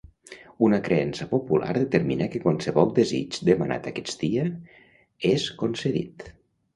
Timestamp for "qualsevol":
2.45-2.89